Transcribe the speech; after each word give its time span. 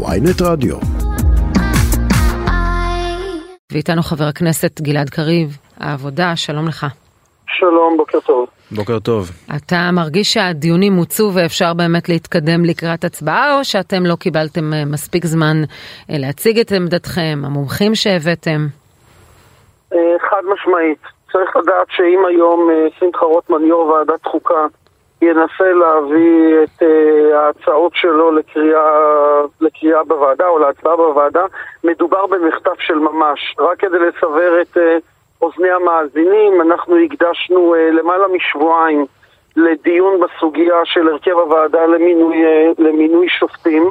ויינט 0.00 0.42
רדיו. 0.42 0.76
ואיתנו 3.72 4.02
חבר 4.02 4.24
הכנסת 4.24 4.80
גלעד 4.80 5.10
קריב, 5.10 5.58
העבודה, 5.80 6.36
שלום 6.36 6.68
לך. 6.68 6.86
שלום, 7.46 7.96
בוקר 7.96 8.20
טוב. 8.20 8.46
בוקר 8.70 8.98
טוב. 8.98 9.30
אתה 9.56 9.76
מרגיש 9.92 10.34
שהדיונים 10.34 10.92
מוצו 10.92 11.30
ואפשר 11.34 11.74
באמת 11.74 12.08
להתקדם 12.08 12.64
לקראת 12.64 13.04
הצבעה, 13.04 13.58
או 13.58 13.64
שאתם 13.64 14.06
לא 14.06 14.14
קיבלתם 14.14 14.72
אה, 14.72 14.84
מספיק 14.84 15.26
זמן 15.26 15.56
אה, 16.10 16.16
להציג 16.18 16.58
את 16.58 16.72
עמדתכם, 16.72 17.42
המומחים 17.46 17.94
שהבאתם? 17.94 18.66
אה, 19.92 19.98
חד 20.30 20.42
משמעית. 20.52 21.02
צריך 21.32 21.56
לדעת 21.56 21.86
שאם 21.90 22.22
היום 22.28 22.70
שמחה 22.98 23.26
רוטמן, 23.26 23.64
יו"ר 23.64 23.86
ועדת 23.86 24.26
חוקה, 24.26 24.66
ינסה 25.22 25.72
להביא 25.72 26.62
את 26.62 26.82
uh, 26.82 27.34
ההצעות 27.34 27.92
שלו 27.94 28.32
לקריאה, 28.32 28.90
לקריאה 29.60 30.04
בוועדה 30.04 30.48
או 30.48 30.58
להצבעה 30.58 30.96
בוועדה, 30.96 31.44
מדובר 31.84 32.26
במחטף 32.26 32.80
של 32.80 32.98
ממש. 32.98 33.54
רק 33.58 33.78
כדי 33.78 33.98
לסבר 33.98 34.60
את 34.62 34.76
uh, 34.76 34.80
אוזני 35.42 35.70
המאזינים, 35.70 36.60
אנחנו 36.60 36.96
הקדשנו 36.96 37.74
uh, 37.74 37.92
למעלה 37.92 38.28
משבועיים 38.28 39.06
לדיון 39.56 40.20
בסוגיה 40.20 40.84
של 40.84 41.08
הרכב 41.08 41.30
הוועדה 41.30 41.86
למינוי, 41.86 42.36
למינוי 42.78 43.28
שופטים, 43.28 43.90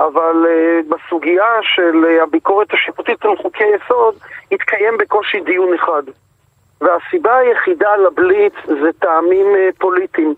אבל 0.00 0.46
uh, 0.46 0.94
בסוגיה 0.94 1.52
של 1.62 2.04
uh, 2.04 2.22
הביקורת 2.22 2.74
השיפוטית 2.74 3.24
על 3.24 3.36
חוקי 3.36 3.64
יסוד 3.64 4.14
התקיים 4.52 4.98
בקושי 4.98 5.40
דיון 5.40 5.74
אחד. 5.74 6.02
והסיבה 6.80 7.36
היחידה 7.36 7.96
לבליץ 7.96 8.54
זה 8.66 8.92
טעמים 8.98 9.46
uh, 9.46 9.78
פוליטיים. 9.78 10.34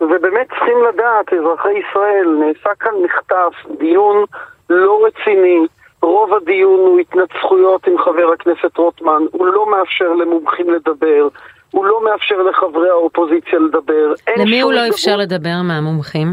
ובאמת 0.00 0.48
צריכים 0.48 0.84
לדעת, 0.88 1.32
אזרחי 1.32 1.72
ישראל, 1.78 2.28
נעשה 2.40 2.74
כאן 2.80 2.92
מחטף, 3.04 3.78
דיון 3.78 4.24
לא 4.70 5.06
רציני, 5.06 5.66
רוב 6.02 6.34
הדיון 6.34 6.80
הוא 6.80 7.00
התנצחויות 7.00 7.86
עם 7.86 7.98
חבר 7.98 8.32
הכנסת 8.32 8.76
רוטמן, 8.76 9.22
הוא 9.32 9.46
לא 9.46 9.70
מאפשר 9.70 10.12
למומחים 10.12 10.70
לדבר, 10.70 11.28
הוא 11.70 11.84
לא 11.84 12.04
מאפשר 12.04 12.42
לחברי 12.42 12.90
האופוזיציה 12.90 13.58
לדבר. 13.58 14.12
למי 14.36 14.60
הוא 14.60 14.72
לא 14.72 14.80
דבר... 14.80 14.94
אפשר 14.94 15.16
לדבר 15.16 15.56
מהמומחים? 15.68 16.28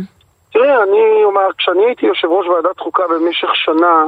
תראה, 0.53 0.83
אני 0.83 1.23
אומר, 1.23 1.47
כשאני 1.57 1.85
הייתי 1.85 2.05
יושב 2.05 2.27
ראש 2.27 2.47
ועדת 2.47 2.79
חוקה 2.79 3.03
במשך 3.07 3.55
שנה, 3.55 4.07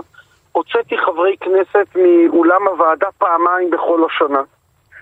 הוצאתי 0.51 0.97
חברי 0.97 1.35
כנסת 1.39 1.87
מאולם 1.95 2.67
הוועדה 2.67 3.07
פעמיים 3.17 3.69
בכל 3.69 4.01
השנה. 4.05 4.41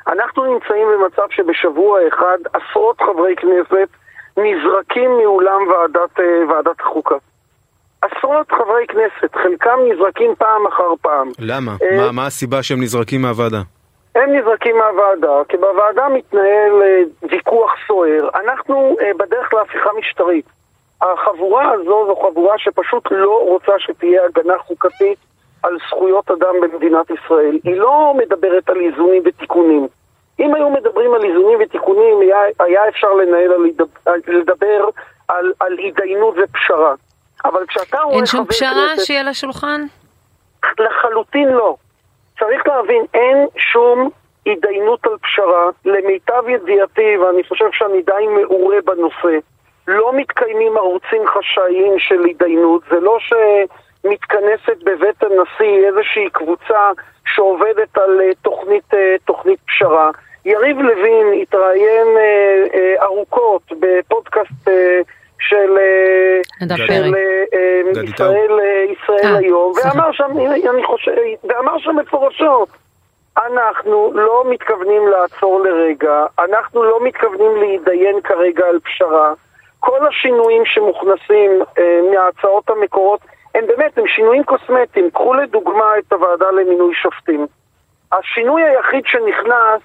אנחנו 0.08 0.54
נמצאים 0.54 0.88
במצב 0.94 1.28
שבשבוע 1.30 2.00
אחד 2.08 2.38
עשרות 2.54 3.02
חברי 3.02 3.36
כנסת 3.36 3.88
נזרקים 4.38 5.12
מאולם 5.18 5.62
ועדת, 5.68 6.20
אה, 6.20 6.26
ועדת 6.50 6.80
החוקה. 6.82 7.16
עשרות 8.02 8.52
חברי 8.52 8.88
כנסת, 8.88 9.36
חלקם 9.36 9.80
נזרקים 9.92 10.36
פעם 10.38 10.68
אחר 10.68 10.94
פעם. 11.02 11.32
למה? 11.40 11.72
אה, 11.84 11.98
מה, 11.98 12.12
מה 12.12 12.26
הסיבה 12.26 12.64
שהם 12.64 12.82
נזרקים 12.82 13.22
מהוועדה? 13.22 13.62
הם 14.16 14.36
נזרקים 14.36 14.78
מהוועדה, 14.78 15.44
כי 15.50 15.58
בוועדה 15.58 16.08
מתנהל 16.10 16.82
אה, 16.84 17.02
ויכוח 17.32 17.72
סוער. 17.88 18.30
אנחנו 18.36 18.96
בדרך 19.18 19.54
להפיכה 19.54 19.90
משטרית. 20.00 20.46
החבורה 21.02 21.72
הזו 21.72 22.06
זו 22.08 22.16
חבורה 22.16 22.54
שפשוט 22.58 23.08
לא 23.12 23.40
רוצה 23.48 23.72
שתהיה 23.80 24.22
הגנה 24.26 24.54
חוקתית 24.58 25.18
על 25.64 25.78
זכויות 25.88 26.32
אדם 26.32 26.56
במדינת 26.62 27.06
ישראל. 27.10 27.60
היא 27.64 27.76
לא 27.76 28.14
מדברת 28.18 28.70
על 28.70 28.82
איזונים 28.82 29.24
ותיקונים. 29.26 29.88
אם 30.40 30.56
היו 30.56 30.70
מדברים 30.70 31.14
על 31.14 31.24
איזונים 31.24 31.58
ותיקונים, 31.62 32.20
היה, 32.22 32.38
היה 32.60 32.88
אפשר 32.88 33.14
לנהל, 33.14 33.52
על, 34.06 34.20
לדבר 34.28 34.90
על, 35.28 35.54
על 35.60 35.78
התדיינות 35.80 36.36
ופשרה. 36.44 36.94
אבל 37.46 37.66
כשאתה 37.68 38.02
רואה 38.02 38.16
אין 38.16 38.26
שום 38.26 38.46
פשרה 38.46 38.70
כנסת, 38.70 39.06
שיהיה 39.06 39.24
לשולחן? 39.24 39.82
לחלוטין 40.80 41.50
לא. 41.50 41.76
צריך 42.40 42.68
להבין, 42.68 43.06
אין 43.14 43.48
שום 43.58 44.10
התדיינות 44.46 45.06
על 45.06 45.18
פשרה. 45.22 45.70
למיטב 45.86 46.50
ידיעתי, 46.50 47.18
ואני 47.18 47.44
חושב 47.44 47.66
שאני 47.72 48.02
די 48.02 48.28
מעורה 48.28 48.78
בנושא, 48.86 49.38
לא 49.88 50.14
מתקיימים 50.14 50.78
ערוצים 50.78 51.22
חשאיים 51.28 52.00
של 52.00 52.26
התדיינות. 52.26 52.82
זה 52.90 53.00
לא 53.00 53.18
שמתכנסת 53.20 54.84
בבית 54.84 55.24
הנשיא 55.24 55.88
איזושהי 55.88 56.30
קבוצה 56.30 56.92
שעובדת 57.34 57.98
על 57.98 58.22
אה, 58.22 58.30
תוכנית, 58.42 58.94
אה, 58.94 59.16
תוכנית 59.26 59.60
פשרה. 59.68 60.12
יריב 60.46 60.80
לוין 60.80 61.42
התראיין 61.42 62.08
אה, 62.18 62.64
אה, 62.74 63.04
ארוכות 63.04 63.62
בפודקאסט 63.80 64.68
אה, 64.68 65.02
של, 65.40 65.78
אה, 65.78 66.78
של 66.78 67.16
אה, 67.16 68.04
ישראל, 68.04 68.60
אה, 68.60 68.86
ישראל 68.92 69.36
היום, 69.36 69.74
ואמר 69.84 70.12
שם, 70.12 70.32
אני 70.74 70.84
חושב, 70.84 71.12
ואמר 71.44 71.78
שם 71.78 71.96
מפורשות, 71.96 72.70
אנחנו 73.38 74.12
לא 74.14 74.44
מתכוונים 74.50 75.08
לעצור 75.08 75.62
לרגע, 75.62 76.26
אנחנו 76.40 76.84
לא 76.84 77.00
מתכוונים 77.04 77.56
להתדיין 77.56 78.22
כרגע 78.22 78.66
על 78.66 78.80
פשרה. 78.80 79.34
כל 79.80 80.08
השינויים 80.08 80.66
שמוכנסים 80.66 81.52
אה, 81.78 82.00
מההצעות 82.12 82.70
המקורות 82.70 83.20
הם 83.56 83.68
באמת, 83.68 83.98
הם 83.98 84.08
שינויים 84.08 84.44
קוסמטיים. 84.44 85.10
קחו 85.10 85.34
לדוגמה 85.34 85.98
את 86.00 86.14
הוועדה 86.14 86.52
למינוי 86.52 86.96
שופטים. 86.96 87.48
השינוי 88.12 88.64
היחיד 88.64 89.04
שנכנס 89.06 89.82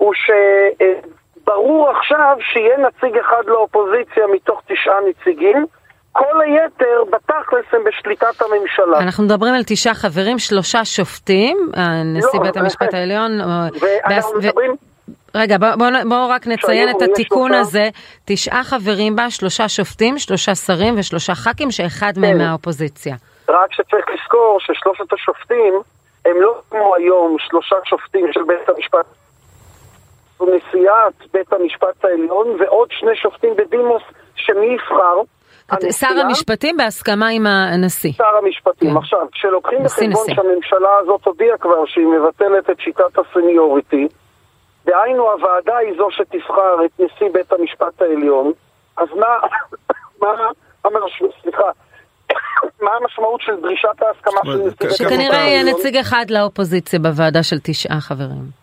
הוא 0.00 0.12
שברור 0.14 1.90
עכשיו 1.90 2.36
שיהיה 2.52 2.76
נציג 2.76 3.18
אחד 3.18 3.42
לאופוזיציה 3.46 4.26
מתוך 4.34 4.62
תשעה 4.66 4.94
נציגים. 5.08 5.66
כל 6.12 6.40
היתר 6.40 7.04
בתכלס 7.10 7.64
הם 7.72 7.80
בשליטת 7.84 8.42
הממשלה. 8.42 8.98
אנחנו 8.98 9.24
מדברים 9.24 9.54
על 9.54 9.62
תשעה 9.66 9.94
חברים, 9.94 10.38
שלושה 10.38 10.84
שופטים, 10.84 11.56
נשיא 12.04 12.38
לא, 12.40 12.44
בית 12.44 12.56
המשפט 12.56 12.94
העליון. 12.94 13.40
ואנחנו 14.06 14.38
מדברים... 14.38 14.76
רגע, 15.34 15.56
בואו 15.58 15.78
בוא, 15.78 15.86
בוא 16.08 16.26
רק 16.34 16.46
נציין 16.46 16.90
את 16.90 17.02
התיקון. 17.02 17.54
הזה. 17.54 17.88
תשעה 18.24 18.64
חברים 18.64 19.16
בה, 19.16 19.30
שלושה 19.30 19.68
שופטים, 19.68 20.18
שלושה 20.18 20.54
שרים 20.54 20.94
ושלושה 20.98 21.34
ח"כים, 21.34 21.70
שאחד 21.70 22.12
כן. 22.14 22.20
מהם 22.20 22.38
מהאופוזיציה. 22.38 23.14
רק 23.48 23.72
שצריך 23.72 24.04
לזכור 24.14 24.58
ששלושת 24.60 25.12
השופטים 25.12 25.74
הם 26.24 26.36
לא 26.40 26.60
כמו 26.70 26.94
היום 26.94 27.36
שלושה 27.38 27.76
שופטים 27.84 28.32
של 28.32 28.40
בית 28.42 28.68
המשפט 28.68 29.06
נשיאת 30.46 31.32
בית 31.32 31.52
המשפט 31.52 32.04
העליון 32.04 32.56
ועוד 32.60 32.88
שני 32.90 33.16
שופטים 33.16 33.50
בדימוס 33.56 34.02
שמי 34.34 34.66
יבחר? 34.66 35.22
שר 35.90 36.20
המשפטים 36.26 36.76
בהסכמה 36.76 37.28
עם 37.28 37.46
הנשיא. 37.46 38.12
שר 38.12 38.36
המשפטים. 38.44 38.90
כן. 38.90 38.96
עכשיו, 38.96 39.26
כשלוקחים 39.32 39.78
בחשבון 39.84 40.26
שהממשלה 40.34 40.96
הזאת 41.02 41.24
הודיעה 41.24 41.58
כבר 41.58 41.86
שהיא 41.86 42.06
מבטלת 42.06 42.70
את 42.70 42.80
שיטת 42.80 43.18
הסניוריטי, 43.18 44.08
דהיינו 44.84 45.30
הוועדה 45.30 45.76
היא 45.76 45.92
זו 45.96 46.08
שתבחר 46.10 46.84
את 46.84 47.00
נשיא 47.00 47.26
בית 47.32 47.52
המשפט 47.52 48.02
העליון, 48.02 48.52
אז 48.96 49.08
מה, 49.16 49.26
מה, 50.22 50.32
מה, 50.84 51.00
סליחה, 51.42 51.70
מה 52.84 52.90
המשמעות 53.00 53.40
של 53.40 53.60
דרישת 53.62 54.02
ההסכמה 54.02 54.40
של 54.44 54.50
נשיא 54.50 54.64
בית 54.64 54.82
המשפט 54.82 55.00
העליון? 55.00 55.22
שכנראה 55.22 55.48
יהיה 55.48 55.62
נציג 55.62 55.96
אחד 55.96 56.24
לאופוזיציה 56.30 56.98
בוועדה 56.98 57.42
של 57.42 57.56
תשעה 57.62 58.00
חברים. 58.00 58.59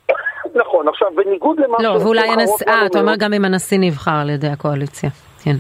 נכון, 0.78 0.88
עכשיו 0.88 1.08
בניגוד 1.16 1.60
למה 1.60 1.78
לא, 1.80 1.90
ואולי 1.90 2.30
הנשיא, 2.30 2.68
אה, 2.68 2.86
אתה 2.86 3.00
אומר 3.00 3.16
גם 3.16 3.34
אם 3.34 3.46
הנשיא 3.46 3.78
נבחר 3.82 4.20
על 4.22 4.30
ידי 4.30 4.48
הקואליציה, 4.48 5.10
כן. 5.44 5.56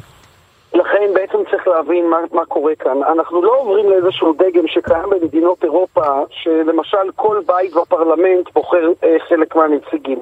לכן 0.74 1.14
בעצם 1.14 1.38
צריך 1.52 1.68
להבין 1.68 2.10
מה, 2.10 2.18
מה 2.32 2.46
קורה 2.46 2.76
כאן. 2.76 3.04
אנחנו 3.04 3.42
לא 3.42 3.58
עוברים 3.60 3.90
לאיזשהו 3.90 4.34
דגם 4.34 4.68
שקיים 4.68 5.10
במדינות 5.10 5.64
אירופה, 5.64 6.24
שלמשל 6.30 7.12
כל 7.16 7.42
בית 7.48 7.74
בפרלמנט 7.74 8.50
בוחר 8.54 8.88
אה, 9.04 9.16
חלק 9.30 9.56
מהנציגים. 9.56 10.20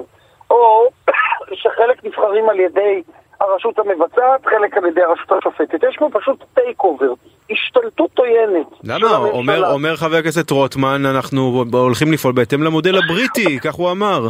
או 0.50 0.90
שחלק 1.62 2.06
נבחרים 2.06 2.50
על 2.50 2.60
ידי 2.60 3.02
הרשות 3.40 3.80
המבצעת, 3.80 4.46
חלק 4.46 4.78
על 4.78 4.86
ידי 4.86 5.02
הרשות 5.02 5.32
השופטת. 5.32 5.84
יש 5.90 5.96
פה 6.00 6.10
פשוט 6.14 6.44
takeover, 6.54 7.14
השתלטות 7.52 8.20
עוינת. 8.20 8.68
למה? 8.84 9.18
אומר, 9.18 9.72
אומר 9.72 9.96
חבר 9.96 10.16
הכנסת 10.16 10.52
רוטמן, 10.52 11.06
אנחנו 11.06 11.66
הולכים 11.74 12.12
לפעול 12.12 12.34
בהתאם 12.34 12.64
למודל 12.64 12.96
הבריטי, 12.98 13.60
כך 13.60 13.74
הוא 13.74 13.92
אמר. 13.92 14.28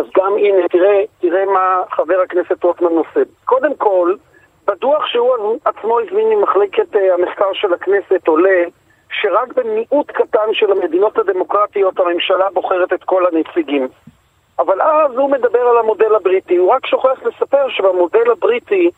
אז 0.00 0.06
גם 0.16 0.36
הנה, 0.38 0.68
תראה, 0.68 1.02
תראה 1.20 1.44
מה 1.44 1.82
חבר 1.90 2.20
הכנסת 2.24 2.64
רוטמן 2.64 2.88
עושה. 2.88 3.20
קודם 3.44 3.74
כל, 3.74 4.14
בדוח 4.66 5.06
שהוא 5.06 5.56
עצמו 5.64 6.00
הזמין 6.00 6.28
ממחלקת 6.28 6.94
אה, 6.94 6.98
המחקר 7.18 7.52
של 7.52 7.74
הכנסת 7.74 8.28
עולה 8.28 8.64
שרק 9.10 9.52
במיעוט 9.56 10.10
קטן 10.10 10.48
של 10.52 10.72
המדינות 10.72 11.18
הדמוקרטיות 11.18 12.00
הממשלה 12.00 12.50
בוחרת 12.52 12.92
את 12.92 13.04
כל 13.04 13.22
הנציגים. 13.26 13.88
אבל 14.58 14.82
אז 14.82 15.16
הוא 15.16 15.30
מדבר 15.30 15.60
על 15.60 15.78
המודל 15.78 16.14
הבריטי, 16.14 16.56
הוא 16.56 16.72
רק 16.72 16.86
שוכח 16.86 17.22
לספר 17.22 17.68
שבמודל 17.68 18.30
הבריטי 18.30 18.90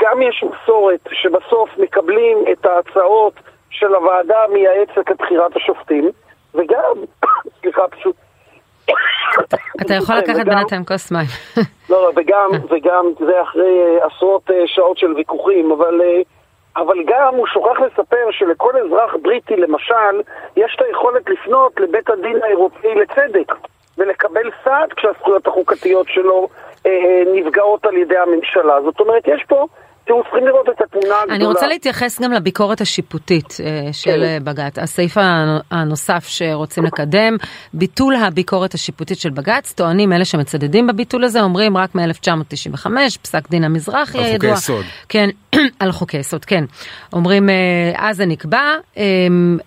גם 0.00 0.22
יש 0.22 0.44
מסורת 0.44 1.08
שבסוף 1.12 1.70
מקבלים 1.78 2.44
את 2.52 2.66
ההצעות 2.66 3.34
של 3.70 3.94
הוועדה 3.94 4.44
המייעצת 4.44 5.10
לבחירת 5.10 5.56
השופטים, 5.56 6.10
וגם, 6.54 6.94
סליחה, 7.60 7.88
פשוט 7.88 8.16
אתה 9.82 9.94
יכול 9.94 10.16
לקחת 10.16 10.44
בינתיים 10.46 10.84
כוס 10.84 11.12
מים. 11.12 11.26
לא, 11.90 12.10
וגם, 12.16 12.50
וגם, 12.70 13.04
זה 13.18 13.42
אחרי 13.42 13.80
אה, 13.80 14.06
עשרות 14.06 14.50
אה, 14.50 14.62
שעות 14.66 14.98
של 14.98 15.12
ויכוחים, 15.12 15.72
אבל 15.72 16.00
uh, 16.00 16.24
אבל 16.76 16.96
גם 17.06 17.34
הוא 17.34 17.46
שוכח 17.46 17.80
לספר 17.80 18.30
שלכל 18.30 18.72
אזרח 18.76 19.14
בריטי, 19.22 19.56
למשל, 19.56 20.22
יש 20.56 20.76
את 20.76 20.86
היכולת 20.86 21.30
לפנות 21.30 21.80
לבית 21.80 22.10
הדין 22.10 22.42
האירופאי 22.42 22.94
לצדק 22.94 23.52
ולקבל 23.98 24.50
סעד 24.64 24.92
כשהזכויות 24.92 25.46
החוקתיות 25.46 26.06
שלו 26.08 26.48
אה, 26.86 26.90
אה 26.90 27.22
נפגעות 27.34 27.86
על 27.86 27.96
ידי 27.96 28.18
הממשלה. 28.18 28.82
זאת 28.82 29.00
אומרת, 29.00 29.22
יש 29.26 29.44
פה 29.48 29.66
תראו, 30.10 30.22
צריכים 30.22 30.46
לראות 30.46 30.68
את 30.68 30.80
התמונה 30.80 31.14
הגדולה. 31.20 31.36
אני 31.36 31.46
רוצה 31.46 31.66
להתייחס 31.66 32.20
גם 32.20 32.32
לביקורת 32.32 32.80
השיפוטית 32.80 33.56
אה, 33.64 33.92
של 33.92 34.10
כן. 34.10 34.22
אה, 34.22 34.38
בג"ץ. 34.44 34.78
הסעיף 34.78 35.16
הנוסף 35.70 36.24
שרוצים 36.28 36.84
לקדם, 36.84 37.36
ביטול 37.74 38.14
הביקורת 38.14 38.74
השיפוטית 38.74 39.18
של 39.18 39.30
בג"ץ, 39.30 39.72
טוענים 39.72 40.12
אלה 40.12 40.24
שמצדדים 40.24 40.86
בביטול 40.86 41.24
הזה, 41.24 41.40
אומרים 41.40 41.76
רק 41.76 41.94
מ-1995, 41.94 42.86
פסק 43.22 43.50
דין 43.50 43.64
המזרחי 43.64 44.18
הידוע. 44.18 44.50
על 44.50 44.56
חוקי 44.56 44.58
יסוד. 44.58 44.84
כן, 45.08 45.28
על 45.80 45.92
חוקי 45.92 46.16
יסוד, 46.18 46.44
כן. 46.44 46.64
אומרים, 47.12 47.48
אה, 47.48 47.54
אז 47.96 48.16
זה 48.16 48.26
נקבע, 48.26 48.74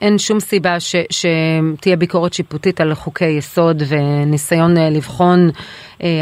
אין 0.02 0.18
שום 0.18 0.40
סיבה 0.40 0.80
ש, 0.80 0.96
שתהיה 1.10 1.96
ביקורת 1.96 2.34
שיפוטית 2.34 2.82
על 2.82 2.94
חוקי 2.94 3.26
יסוד 3.26 3.84
וניסיון 3.88 4.78
לבחון 4.78 5.50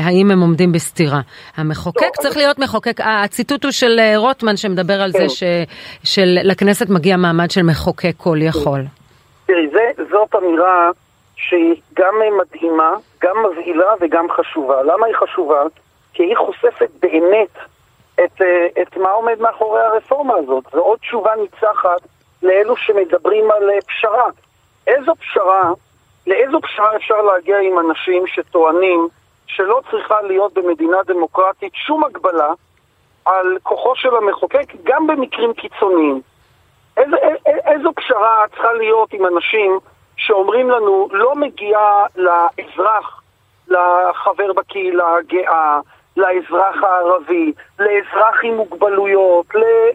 האם 0.03 0.31
הם 0.31 0.41
עומדים 0.41 0.71
בסתירה. 0.71 1.19
המחוקק 1.57 2.01
לא, 2.01 2.21
צריך 2.21 2.37
להיות 2.37 2.59
מחוקק, 2.59 3.01
הציטוט 3.03 3.63
הוא 3.63 3.71
של 3.71 3.99
רוטמן 4.15 4.57
שמדבר 4.57 5.01
על 5.01 5.11
זה 5.11 5.25
כן. 5.39 5.63
שלכנסת 6.03 6.89
מגיע 6.89 7.17
מעמד 7.17 7.51
של 7.51 7.61
מחוקק 7.61 8.13
כל 8.17 8.37
יכול. 8.41 8.81
תראי, 9.45 9.67
זאת 10.11 10.35
אמירה 10.35 10.89
שהיא 11.35 11.75
גם 11.93 12.13
מדהימה, 12.41 12.91
גם 13.23 13.35
מבהילה 13.51 13.93
וגם 14.01 14.27
חשובה. 14.31 14.83
למה 14.83 15.05
היא 15.07 15.15
חשובה? 15.15 15.63
כי 16.13 16.23
היא 16.23 16.35
חושפת 16.37 16.89
באמת 17.01 17.57
את, 18.13 18.41
אה, 18.41 18.81
את 18.81 18.97
מה 18.97 19.09
עומד 19.09 19.39
מאחורי 19.39 19.81
הרפורמה 19.81 20.33
הזאת. 20.35 20.63
זו 20.71 20.79
עוד 20.79 20.99
תשובה 20.99 21.31
ניצחת 21.41 22.01
לאלו 22.43 22.77
שמדברים 22.77 23.51
על 23.51 23.69
אה, 23.69 23.81
פשרה. 23.87 24.29
איזו 24.87 25.15
פשרה, 25.15 25.71
לאיזו 26.27 26.61
פשרה 26.61 26.95
אפשר 26.95 27.21
להגיע 27.21 27.57
עם 27.59 27.79
אנשים 27.79 28.23
שטוענים 28.27 29.07
שלא 29.55 29.81
צריכה 29.91 30.21
להיות 30.21 30.53
במדינה 30.53 30.97
דמוקרטית 31.05 31.75
שום 31.75 32.03
הגבלה 32.03 32.53
על 33.25 33.57
כוחו 33.63 33.95
של 33.95 34.15
המחוקק 34.15 34.73
גם 34.83 35.07
במקרים 35.07 35.53
קיצוניים. 35.53 36.21
איזו, 36.97 37.15
איזו 37.45 37.89
פשרה 37.95 38.43
צריכה 38.51 38.73
להיות 38.73 39.13
עם 39.13 39.25
אנשים 39.25 39.79
שאומרים 40.17 40.69
לנו 40.69 41.07
לא 41.11 41.35
מגיע 41.35 41.79
לאזרח, 42.15 43.21
לחבר 43.67 44.53
בקהילה 44.53 45.15
הגאה, 45.15 45.79
לאזרח 46.17 46.83
הערבי, 46.83 47.53
לאזרח 47.79 48.43
עם 48.43 48.55
מוגבלויות, 48.55 49.45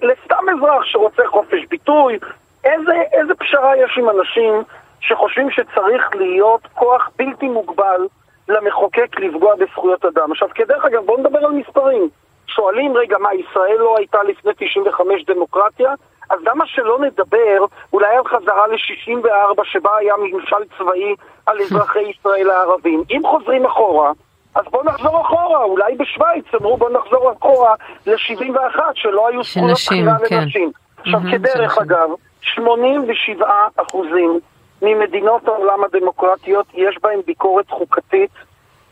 לסתם 0.02 0.44
אזרח 0.56 0.84
שרוצה 0.84 1.22
חופש 1.26 1.64
ביטוי. 1.68 2.18
איזה, 2.64 3.02
איזה 3.12 3.34
פשרה 3.34 3.76
יש 3.76 3.98
עם 3.98 4.10
אנשים 4.10 4.62
שחושבים 5.00 5.50
שצריך 5.50 6.10
להיות 6.14 6.60
כוח 6.74 7.10
בלתי 7.16 7.48
מוגבל 7.48 8.06
למחוקק 8.48 9.20
לפגוע 9.20 9.54
בזכויות 9.54 10.04
אדם? 10.04 10.32
עכשיו, 10.32 10.48
כדרך 10.54 10.84
אגב, 10.84 11.04
בואו 11.06 11.20
נדבר 11.20 11.38
על 11.38 11.52
מספרים. 11.52 12.08
שואלים, 12.46 12.96
רגע, 12.96 13.19
מה, 13.19 13.34
ישראל 13.34 13.76
לא 13.78 13.94
הייתה 13.98 14.22
לפני 14.22 14.52
95 14.58 15.25
דמוקרטיה? 15.25 15.94
אז 16.31 16.38
למה 16.43 16.66
שלא 16.66 16.98
נדבר 17.00 17.64
אולי 17.93 18.16
על 18.16 18.25
חזרה 18.25 18.66
ל-64 18.66 19.64
שבה 19.64 19.96
היה 19.96 20.14
ממשל 20.19 20.56
צבאי 20.78 21.14
על 21.46 21.60
אזרחי 21.60 22.02
ישראל 22.19 22.50
הערבים? 22.50 23.02
אם 23.10 23.20
חוזרים 23.25 23.66
אחורה, 23.66 24.12
אז 24.54 24.64
בואו 24.70 24.84
נחזור 24.84 25.20
אחורה, 25.20 25.62
אולי 25.64 25.94
בשוויץ 25.94 26.44
אמרו 26.60 26.76
בואו 26.76 26.92
נחזור 26.92 27.32
אחורה 27.32 27.75
ל-71 28.06 28.81
שלא 28.94 29.28
היו 29.28 29.42
זכויות 29.42 29.78
בחירה 29.87 30.16
כן. 30.28 30.37
לנשים. 30.37 30.70
עכשיו 30.99 31.20
כדרך 31.32 31.78
אגב, 31.78 32.08
87 32.40 33.46
אחוזים 33.76 34.40
ממדינות 34.82 35.49
העולם 35.49 35.84
הדמוקרטיות 35.84 36.67
יש 36.75 36.99
בהן 37.02 37.20
ביקורת 37.26 37.70
חוקתית 37.70 38.31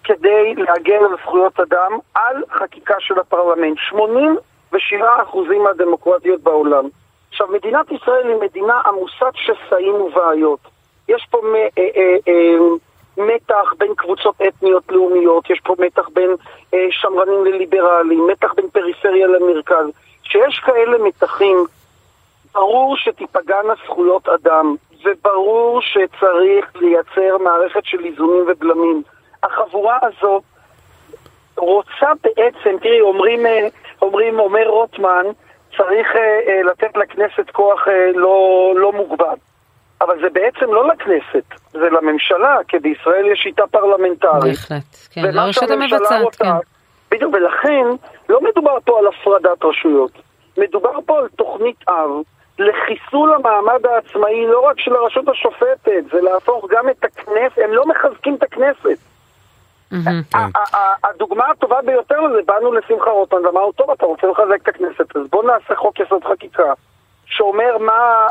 כדי 0.05 0.55
להגן 0.55 1.05
על 1.11 1.17
זכויות 1.23 1.61
אדם 1.61 1.99
על 2.15 2.37
חקיקה 2.51 2.95
של 2.99 3.19
הפרלמנט. 3.19 3.79
87% 4.73 4.77
מהדמוקרטיות 5.65 6.41
בעולם. 6.41 6.85
עכשיו, 7.31 7.49
מדינת 7.49 7.93
ישראל 7.93 8.29
היא 8.29 8.37
מדינה 8.41 8.81
עמוסת 8.87 9.35
שסעים 9.35 9.95
ובעיות. 9.95 10.61
יש 11.09 11.27
פה 11.31 11.41
אה, 11.55 11.69
אה, 11.79 12.17
אה, 12.29 12.57
מתח 13.17 13.75
בין 13.79 13.95
קבוצות 13.97 14.35
אתניות 14.49 14.83
לאומיות, 14.91 15.51
יש 15.51 15.61
פה 15.65 15.75
מתח 15.79 16.09
בין 16.13 16.31
שמרנים 16.91 17.45
לליברלים, 17.45 18.27
מתח 18.27 18.55
בין 18.55 18.69
פריפריה 18.69 19.27
למרכז. 19.27 19.87
כשיש 20.25 20.59
כאלה 20.59 20.99
מתחים, 20.99 21.57
ברור 22.55 22.97
שתיפגענה 22.97 23.73
זכויות 23.87 24.29
אדם, 24.29 24.77
וברור 25.05 25.81
שצריך 25.83 26.77
לייצר 26.77 27.39
מערכת 27.45 27.85
של 27.85 28.05
איזונים 28.05 28.45
ובלמים. 28.49 29.03
החבורה 29.43 29.99
הזו 30.03 30.41
רוצה 31.57 32.07
בעצם, 32.23 32.79
תראי, 32.83 33.01
אומרים, 33.01 33.47
אה, 33.47 33.69
אומרים 34.03 34.39
אומר 34.39 34.69
רוטמן, 34.69 35.25
צריך 35.77 36.07
אה, 36.17 36.21
אה, 36.21 36.63
לתת 36.63 36.97
לכנסת 36.97 37.51
כוח 37.53 37.89
לא, 38.15 38.73
לא 38.77 38.93
מוגבל. 38.93 39.37
אבל 40.01 40.21
זה 40.21 40.31
בעצם 40.33 40.73
לא 40.73 40.89
לכנסת, 40.89 41.45
זה 41.73 41.91
לממשלה, 41.91 42.57
כי 42.69 42.79
בישראל 42.79 43.33
יש 43.33 43.41
שיטה 43.43 43.67
פרלמנטרית. 43.67 44.45
בהחלט, 44.45 44.97
כן, 45.11 45.23
לרשות 45.23 45.71
המבצעת, 45.71 46.35
כן. 46.35 46.51
בדיוק, 47.11 47.35
ולכן 47.35 47.85
לא 48.29 48.41
מדובר 48.41 48.79
פה 48.85 48.99
על 48.99 49.07
הפרדת 49.07 49.65
רשויות, 49.65 50.11
מדובר 50.59 50.99
פה 51.07 51.19
על 51.19 51.29
תוכנית 51.29 51.77
אב 51.89 52.11
לחיסול 52.59 53.35
המעמד 53.35 53.87
העצמאי 53.87 54.47
לא 54.47 54.61
רק 54.61 54.81
של 54.81 54.97
הרשות 54.97 55.29
השופטת, 55.29 56.05
זה 56.13 56.21
להפוך 56.21 56.67
גם 56.71 56.89
את 56.89 57.05
הכנסת, 57.05 57.59
הם 57.65 57.73
לא 57.73 57.87
מחזקים 57.87 58.35
את 58.35 58.43
הכנסת. 58.43 58.99
הדוגמה 61.05 61.51
הטובה 61.51 61.83
ביותר 61.83 62.21
לזה, 62.21 62.41
באנו 62.47 62.73
לשמחה 62.73 63.11
רוטמן 63.11 63.47
ואמרנו, 63.47 63.73
טוב, 63.73 63.91
אתה 63.91 64.07
רוצה 64.07 64.27
לחזק 64.27 64.63
את 64.63 64.69
הכנסת, 64.69 65.17
אז 65.17 65.23
בוא 65.31 65.45
נעשה 65.45 65.75
חוק 65.77 66.01
יסוד 66.01 66.25
חקיקה, 66.25 66.73
שאומר 67.27 67.79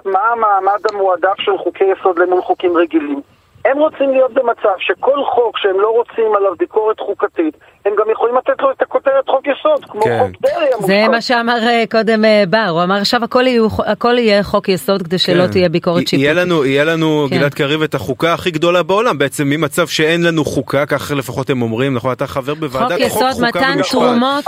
מה 0.06 0.22
המעמד 0.32 0.80
המועדף 0.94 1.40
של 1.40 1.58
חוקי 1.58 1.84
יסוד 1.84 2.20
למול 2.20 2.42
חוקים 2.42 2.78
רגילים. 2.78 3.22
הם 3.66 3.78
רוצים 3.78 4.12
להיות 4.12 4.34
במצב 4.34 4.74
שכל 4.78 5.26
חוק 5.26 5.58
שהם 5.58 5.80
לא 5.80 5.90
רוצים 5.90 6.36
עליו 6.36 6.56
ביקורת 6.56 7.00
חוקתית, 7.00 7.58
הם 7.86 7.94
גם 7.98 8.10
יכולים 8.10 8.36
לתת 8.36 8.62
לו 8.62 8.72
את 8.72 8.82
הכותרת 8.82 9.28
חוק 9.28 9.48
יסוד, 9.48 9.86
כמו 9.86 10.02
כן. 10.02 10.20
חוק 10.20 10.42
דרעי. 10.42 10.63
זה 10.86 11.08
מה 11.12 11.22
שאמר 11.22 11.58
אה, 11.68 11.84
קודם 11.92 12.26
אה, 12.26 12.44
בר, 12.50 12.68
הוא 12.70 12.84
אמר 12.84 12.96
עכשיו 12.96 13.24
הכל, 13.24 13.48
יהיו, 13.48 13.68
הכל 13.86 14.18
יהיה 14.18 14.44
חוק 14.44 14.70
יסוד 14.70 15.02
כדי 15.02 15.18
שלא 15.18 15.44
כן. 15.44 15.52
תהיה 15.52 15.70
ביקורת 15.70 16.08
שיפוטית. 16.08 16.20
יהיה 16.20 16.34
לנו, 16.34 16.66
יהיה 16.66 16.84
לנו 16.84 17.28
כן. 17.30 17.38
גלעד 17.38 17.54
קריב 17.54 17.82
את 17.82 17.96
החוקה 17.96 18.34
הכי 18.34 18.52
גדולה 18.52 18.84
בעולם, 18.84 19.18
בעצם 19.18 19.44
ממצב 19.48 19.88
שאין 19.88 20.24
לנו 20.24 20.46
חוקה, 20.46 20.86
כך 20.86 21.12
לפחות 21.16 21.50
הם 21.50 21.62
אומרים, 21.62 21.94
נכון, 21.94 22.12
אתה 22.12 22.28
חבר 22.28 22.54
בוועדת 22.54 22.92
חוק, 22.92 23.00
יסוד 23.00 23.32
חוקה 23.32 23.48
מתן 23.48 23.82
תרומות, 23.90 24.46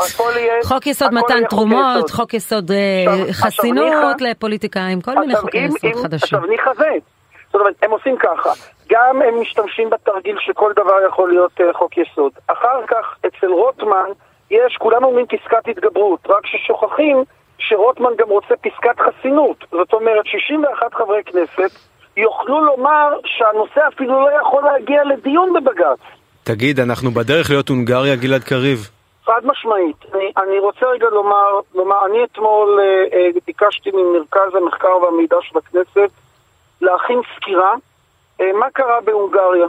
חוק 0.64 0.88
יסוד 0.88 1.14
מתן 1.14 1.46
תרומות, 1.50 2.10
חוק 2.10 2.34
יסוד 2.34 2.72
אה, 2.72 3.06
חסינות 3.32 4.22
לפוליטיקאים, 4.22 5.02
כל 5.02 5.20
מיני 5.20 5.36
חוקי 5.36 5.58
יסוד 5.58 5.96
חדשים. 6.04 6.40
עכשיו 6.40 6.42
ניחא 6.50 6.72
זה. 6.78 6.90
זאת 7.48 7.62
אומרת, 7.62 7.76
הם 7.84 7.92
עושים 7.92 8.18
ככה, 8.18 8.50
גם 8.90 9.22
הם 9.22 9.42
משתמשים 9.42 9.90
בתרגיל 9.90 10.36
שכל 10.40 10.72
דבר 10.76 10.96
יכול 11.08 11.30
להיות 11.30 11.52
uh, 11.60 11.78
חוק 11.78 11.98
יסוד. 11.98 12.32
אחר 12.48 12.86
כך, 12.88 13.18
אצל 13.28 13.48
רוטמן, 13.48 14.10
יש, 14.52 14.78
כולם 14.80 15.04
אומרים 15.04 15.26
פסקת 15.26 15.68
התגברות, 15.68 16.20
רק 16.30 16.46
ששוכחים 16.46 17.24
שרוטמן 17.58 18.12
גם 18.18 18.30
רוצה 18.30 18.56
פסקת 18.62 19.00
חסינות. 19.00 19.66
זאת 19.72 19.94
אומרת, 19.94 20.26
61 20.26 20.94
חברי 20.94 21.24
כנסת 21.26 21.80
יוכלו 22.18 22.66
לומר 22.66 23.10
שהנושא 23.26 23.88
אפילו 23.88 24.22
לא 24.22 24.30
יכול 24.42 24.64
להגיע 24.64 25.04
לדיון 25.04 25.54
בבג"ץ. 25.54 26.00
תגיד, 26.44 26.80
אנחנו 26.80 27.12
בדרך 27.12 27.50
להיות 27.50 27.70
הונגריה, 27.70 28.16
גלעד 28.16 28.44
קריב? 28.44 28.90
חד 29.26 29.42
משמעית. 29.44 29.98
אני, 30.14 30.32
אני 30.38 30.60
רוצה 30.60 30.86
רגע 30.86 31.08
לומר, 31.10 31.60
לומר 31.76 32.06
אני 32.06 32.24
אתמול 32.24 32.80
אה, 32.80 33.18
אה, 33.18 33.30
ביקשתי 33.48 33.90
ממרכז 33.94 34.56
המחקר 34.56 34.98
והמידע 34.98 35.38
של 35.42 35.58
הכנסת 35.58 36.12
להכין 36.82 37.22
סקירה 37.36 37.74
אה, 38.42 38.54
מה 38.60 38.66
קרה 38.74 39.02
בהונגריה. 39.02 39.68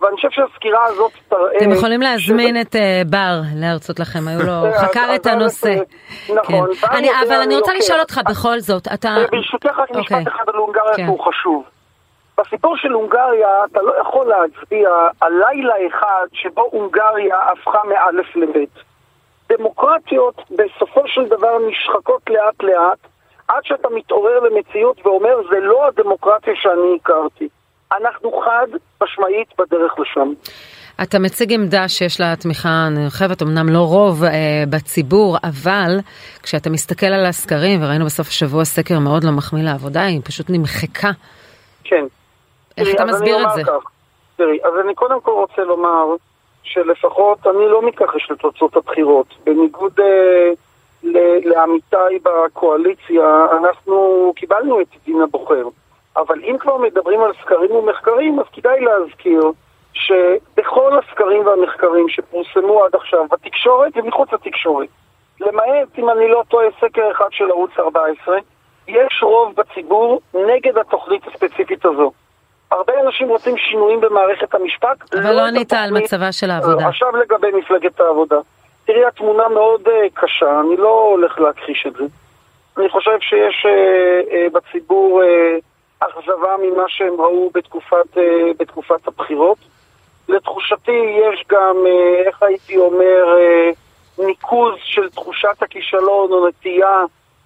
ואני 0.00 0.16
חושב 0.16 0.30
שהסקירה 0.30 0.84
הזאת 0.84 1.12
תראה... 1.28 1.56
אתם 1.56 1.70
יכולים 1.70 2.00
להזמין 2.00 2.56
ש... 2.56 2.66
את 2.66 2.74
uh, 2.74 2.78
בר 3.10 3.40
להרצות 3.56 4.00
לכם, 4.00 4.28
היו 4.28 4.42
לו, 4.42 4.52
הוא 4.66 4.76
חקר 4.76 5.14
את 5.14 5.26
הנושא. 5.26 5.74
נכון. 6.34 6.74
כן. 6.74 6.86
אני, 6.96 7.08
אבל 7.26 7.36
אני 7.42 7.56
רוצה 7.56 7.74
לשאול 7.74 8.00
אותך 8.00 8.20
בכל 8.30 8.58
זאת, 8.58 8.88
אתה... 8.94 9.16
ברשותך 9.30 9.78
רק 9.78 9.90
משפט 9.90 9.96
אוקיי. 9.96 10.24
אחד 10.28 10.44
על 10.46 10.54
הונגריה, 10.54 10.94
כי 10.94 11.02
כן. 11.02 11.08
הוא 11.08 11.20
חשוב. 11.20 11.64
בסיפור 12.38 12.76
של 12.76 12.92
הונגריה 12.92 13.64
אתה 13.70 13.82
לא 13.82 13.92
יכול 14.00 14.26
להצביע 14.26 14.90
על 15.20 15.32
לילה 15.32 15.74
אחד 15.88 16.26
שבו 16.32 16.68
הונגריה 16.72 17.36
הפכה 17.52 17.78
מאלף 17.88 18.36
לבית. 18.36 18.90
דמוקרטיות 19.48 20.34
בסופו 20.50 21.02
של 21.06 21.24
דבר 21.24 21.58
נשחקות 21.68 22.22
לאט 22.30 22.62
לאט, 22.62 22.98
עד 23.48 23.64
שאתה 23.64 23.88
מתעורר 23.88 24.40
למציאות 24.40 25.06
ואומר, 25.06 25.36
זה 25.50 25.60
לא 25.60 25.86
הדמוקרטיה 25.86 26.54
שאני 26.56 26.98
הכרתי. 27.00 27.48
אנחנו 27.92 28.32
חד 28.44 28.66
משמעית 29.02 29.48
בדרך 29.58 29.98
לשם. 29.98 30.32
אתה 31.02 31.18
מציג 31.18 31.52
עמדה 31.52 31.88
שיש 31.88 32.20
לה 32.20 32.36
תמיכה 32.36 32.88
נרחבת, 32.90 33.42
אמנם 33.42 33.68
לא 33.68 33.78
רוב 33.78 34.24
אה, 34.24 34.30
בציבור, 34.70 35.36
אבל 35.44 35.98
כשאתה 36.42 36.70
מסתכל 36.70 37.06
על 37.06 37.26
הסקרים, 37.26 37.82
וראינו 37.82 38.04
בסוף 38.04 38.28
השבוע 38.28 38.64
סקר 38.64 38.98
מאוד 38.98 39.24
לא 39.24 39.30
מחמיא 39.32 39.64
לעבודה, 39.64 40.02
היא 40.02 40.20
פשוט 40.24 40.46
נמחקה. 40.50 41.10
כן. 41.84 42.04
איך 42.78 42.88
תראי, 42.88 42.94
אתה 42.94 43.04
מסביר 43.04 43.48
את 43.48 43.54
זה? 43.54 43.62
כך, 43.64 43.90
תראי, 44.36 44.58
אז 44.64 44.72
אני 44.84 44.94
קודם 44.94 45.20
כל 45.20 45.30
רוצה 45.30 45.62
לומר 45.62 46.04
שלפחות 46.62 47.46
אני 47.46 47.68
לא 47.68 47.86
מתכחש 47.88 48.30
לתוצאות 48.30 48.76
הבחירות. 48.76 49.26
בניגוד 49.44 50.00
אה, 50.00 50.50
לעמיתיי 51.44 52.18
בקואליציה, 52.22 53.46
אנחנו 53.60 54.32
קיבלנו 54.36 54.80
את 54.80 54.86
דין 55.06 55.22
הבוחר. 55.22 55.68
אבל 56.16 56.44
אם 56.44 56.56
כבר 56.60 56.76
מדברים 56.76 57.20
על 57.20 57.32
סקרים 57.42 57.70
ומחקרים, 57.70 58.40
אז 58.40 58.46
כדאי 58.52 58.80
להזכיר 58.80 59.42
שבכל 59.92 60.98
הסקרים 60.98 61.46
והמחקרים 61.46 62.08
שפורסמו 62.08 62.84
עד 62.84 62.94
עכשיו, 62.94 63.26
בתקשורת 63.30 63.92
ומחוץ 63.96 64.32
לתקשורת, 64.32 64.88
למעט, 65.40 65.98
אם 65.98 66.10
אני 66.10 66.28
לא 66.28 66.42
טועה, 66.48 66.66
סקר 66.80 67.10
אחד 67.12 67.26
של 67.30 67.50
ערוץ 67.50 67.70
14, 67.78 68.38
יש 68.88 69.22
רוב 69.22 69.54
בציבור 69.56 70.20
נגד 70.34 70.78
התוכנית 70.78 71.22
הספציפית 71.26 71.84
הזו. 71.84 72.12
הרבה 72.70 72.92
אנשים 73.06 73.28
רוצים 73.28 73.56
שינויים 73.56 74.00
במערכת 74.00 74.54
המשפט. 74.54 75.14
אבל 75.14 75.32
לא 75.32 75.48
את 75.48 75.54
ענית 75.54 75.72
על 75.72 75.90
מצבה 75.90 76.32
של 76.32 76.50
העבודה. 76.50 76.88
עכשיו 76.88 77.16
לגבי 77.16 77.50
מפלגת 77.52 78.00
העבודה. 78.00 78.36
תראי, 78.84 79.04
התמונה 79.04 79.48
מאוד 79.48 79.86
uh, 79.86 79.90
קשה, 80.14 80.60
אני 80.60 80.76
לא 80.76 81.06
הולך 81.10 81.38
להכחיש 81.38 81.86
את 81.86 81.92
זה. 81.92 82.04
אני 82.78 82.88
חושב 82.88 83.20
שיש 83.20 83.66
uh, 83.66 84.30
uh, 84.30 84.52
בציבור 84.52 85.22
uh, 85.22 85.69
אכזבה 86.00 86.56
ממה 86.62 86.84
שהם 86.88 87.20
ראו 87.20 87.50
בתקופת, 87.54 88.16
uh, 88.16 88.20
בתקופת 88.58 89.08
הבחירות. 89.08 89.58
לתחושתי 90.28 91.00
יש 91.20 91.44
גם, 91.48 91.76
uh, 91.84 92.26
איך 92.26 92.42
הייתי 92.42 92.76
אומר, 92.76 93.36
uh, 93.36 94.24
ניקוז 94.24 94.74
של 94.84 95.10
תחושת 95.10 95.62
הכישלון 95.62 96.32
או 96.32 96.48
נטייה 96.48 97.04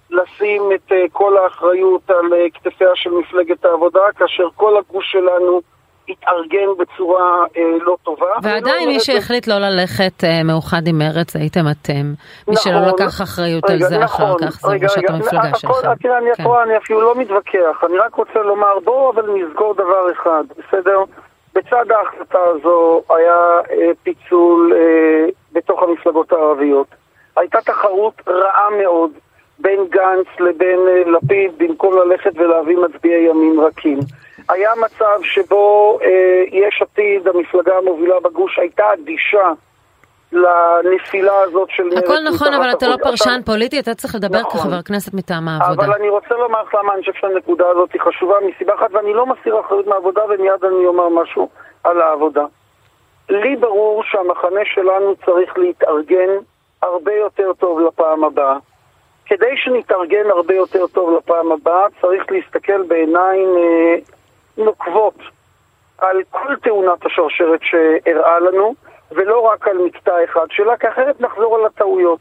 לשים 0.09 0.71
את 0.75 0.91
כל 1.11 1.37
האחריות 1.37 2.09
על 2.09 2.33
כתפיה 2.53 2.89
של 2.95 3.09
מפלגת 3.09 3.65
העבודה, 3.65 4.11
כאשר 4.15 4.47
כל 4.55 4.77
הגוש 4.77 5.11
שלנו 5.11 5.61
התארגן 6.09 6.67
בצורה 6.79 7.43
uh, 7.45 7.59
לא 7.83 7.97
טובה. 8.03 8.25
לא 8.25 8.39
ועדיין 8.49 8.89
מי 8.89 8.95
את 8.95 8.99
זה- 8.99 9.05
שהחליט 9.05 9.47
לא 9.47 9.55
ללכת 9.59 10.23
אה, 10.23 10.43
מאוחד 10.43 10.87
עם 10.87 10.97
מרץ 10.97 11.35
הייתם 11.35 11.65
אתם. 11.71 12.13
מי 12.47 12.55
שלא 12.55 12.73
נכון. 12.79 12.89
לקח 12.93 13.21
אחריות 13.21 13.69
על 13.69 13.75
רגע, 13.75 13.87
זה 13.87 14.05
אחר 14.05 14.23
נכון. 14.35 14.47
כך 14.47 14.53
זה 14.61 14.67
ראשת 14.83 15.09
המפלגה 15.09 15.55
שלכם. 15.57 15.95
תראה, 16.01 16.17
אני 16.17 16.29
כן. 16.37 16.43
פה, 16.43 16.63
אני 16.63 16.77
אפילו 16.77 17.01
לא 17.01 17.15
מתווכח, 17.15 17.83
אני 17.89 17.97
רק 17.97 18.15
רוצה 18.15 18.39
לומר, 18.39 18.79
בואו 18.83 19.11
אבל 19.11 19.23
נזכור 19.35 19.73
דבר 19.73 20.11
אחד, 20.11 20.43
בסדר? 20.57 20.99
בצד 21.55 21.85
ההחלטה 21.91 22.39
הזו 22.55 23.01
היה 23.09 23.37
אה, 23.71 23.91
פיצול 24.03 24.73
אה, 24.75 25.25
בתוך 25.53 25.83
המפלגות 25.83 26.31
הערביות. 26.31 26.87
הייתה 27.37 27.61
תחרות 27.61 28.13
רעה 28.27 28.69
מאוד 28.83 29.11
בין 29.59 29.79
גנץ 29.89 30.27
לבין 30.39 30.79
אה, 30.87 31.11
לפיד 31.11 31.51
במקום 31.57 31.93
ללכת 31.97 32.31
ולהביא 32.35 32.77
מצביעי 32.77 33.29
ימין 33.29 33.59
רכים. 33.59 33.99
היה 34.49 34.71
מצב 34.85 35.19
שבו 35.23 35.99
אה, 36.01 36.43
יש 36.51 36.81
עתיד, 36.81 37.27
המפלגה 37.27 37.77
המובילה 37.77 38.19
בגוש, 38.19 38.59
הייתה 38.59 38.83
אדישה 38.93 39.51
לנפילה 40.31 41.41
הזאת 41.41 41.69
של 41.69 41.83
מרצ 41.83 42.03
הכל 42.03 42.17
נכון, 42.33 42.53
אבל 42.53 42.71
אתה 42.71 42.87
לא. 42.87 42.95
פרשן 43.03 43.39
פוליטי, 43.45 43.79
אתה 43.79 43.95
צריך 43.95 44.15
לדבר 44.15 44.39
נכון. 44.39 44.61
כחבר 44.61 44.81
כנסת 44.81 45.13
מטעם 45.13 45.47
העבודה. 45.47 45.85
אבל 45.85 45.93
אני 45.93 46.09
רוצה 46.09 46.35
לומר 46.35 46.63
לך 46.63 46.75
למה 46.75 46.93
אני 46.93 47.01
חושב 47.01 47.13
שהנקודה 47.13 47.65
הזאת 47.69 47.93
היא 47.93 48.01
חשובה 48.01 48.35
מסיבה 48.47 48.73
אחת, 48.75 48.87
ואני 48.91 49.13
לא 49.13 49.25
מסיר 49.25 49.59
אחריות 49.59 49.87
מהעבודה, 49.87 50.21
ומיד 50.25 50.65
אני 50.65 50.85
אומר 50.85 51.09
משהו 51.09 51.49
על 51.83 52.01
העבודה. 52.01 52.45
לי 53.29 53.55
ברור 53.55 54.03
שהמחנה 54.03 54.61
שלנו 54.73 55.15
צריך 55.25 55.57
להתארגן 55.57 56.29
הרבה 56.81 57.13
יותר 57.13 57.53
טוב 57.53 57.79
לפעם 57.79 58.23
הבאה. 58.23 58.57
כדי 59.25 59.57
שנתארגן 59.57 60.29
הרבה 60.29 60.53
יותר 60.53 60.87
טוב 60.87 61.17
לפעם 61.17 61.51
הבאה, 61.51 61.85
צריך 62.01 62.23
להסתכל 62.31 62.83
בעיניים 62.83 63.49
אה, 63.57 63.95
נוקבות 64.57 65.17
על 65.97 66.21
כל 66.31 66.55
תאונת 66.63 67.05
השרשרת 67.05 67.59
שאירעה 67.63 68.39
לנו, 68.39 68.75
ולא 69.11 69.39
רק 69.39 69.67
על 69.67 69.77
מקטע 69.77 70.23
אחד 70.23 70.45
שלה, 70.49 70.77
כי 70.77 70.89
אחרת 70.89 71.21
נחזור 71.21 71.55
על 71.55 71.65
הטעויות. 71.65 72.19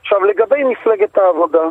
עכשיו, 0.00 0.24
לגבי 0.24 0.64
מפלגת 0.64 1.18
העבודה, 1.18 1.68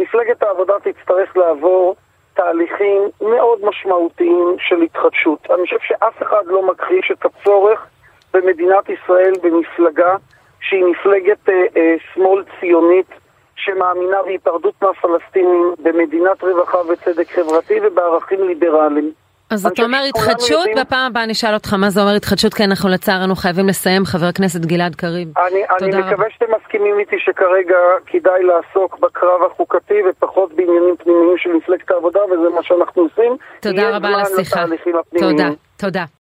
מפלגת 0.00 0.42
העבודה 0.42 0.74
תצטרך 0.82 1.36
לעבור 1.36 1.96
תהליכים 2.34 3.02
מאוד 3.20 3.58
משמעותיים 3.64 4.56
של 4.58 4.82
התחדשות. 4.82 5.50
אני 5.50 5.62
חושב 5.64 5.78
שאף 5.80 6.22
אחד 6.22 6.46
לא 6.46 6.66
מכחיש 6.66 7.10
את 7.10 7.24
הצורך 7.24 7.86
במדינת 8.34 8.88
ישראל 8.88 9.32
במפלגה 9.42 10.16
שהיא 10.60 10.84
מפלגת 10.84 11.48
אה, 11.48 11.64
אה, 11.76 11.94
שמאל 12.14 12.44
ציונית 12.60 13.06
שמאמינה 13.56 14.22
בהיפרדות 14.22 14.74
מהפלסטינים, 14.82 15.74
במדינת 15.78 16.42
רווחה 16.44 16.78
וצדק 16.78 17.30
חברתי 17.30 17.80
ובערכים 17.82 18.48
ליברליים. 18.48 19.12
אז 19.50 19.66
אתה 19.66 19.82
אומר 19.82 19.98
התחדשות, 20.08 20.50
יודעים- 20.50 20.76
בפעם 20.80 21.06
הבאה 21.10 21.26
נשאל 21.26 21.54
אותך 21.54 21.74
מה 21.74 21.90
זה 21.90 22.00
אומר 22.00 22.14
התחדשות, 22.14 22.54
כי 22.54 22.64
אנחנו 22.64 22.88
לצערנו 22.88 23.36
חייבים 23.36 23.66
לסיים, 23.68 24.04
חבר 24.04 24.26
הכנסת 24.26 24.60
גלעד 24.60 24.94
קריב. 24.94 25.28
אני, 25.38 25.62
אני. 25.82 26.02
מקווה 26.02 26.26
שאתם 26.30 26.46
מסכימים 26.62 26.98
איתי 26.98 27.16
שכרגע 27.18 27.76
כדאי 28.06 28.42
לעסוק 28.42 28.98
בקרב 28.98 29.40
החוקתי 29.52 29.94
ופחות 30.10 30.52
בעניינים 30.56 30.94
פנימיים 30.96 31.38
של 31.38 31.50
מפלגת 31.52 31.90
העבודה, 31.90 32.20
וזה 32.24 32.48
מה 32.54 32.62
שאנחנו 32.62 33.02
עושים. 33.02 33.36
תודה 33.60 33.96
רבה 33.96 34.08
על 34.08 34.20
השיחה. 34.20 34.64
תודה, 35.20 35.48
תודה. 35.76 36.04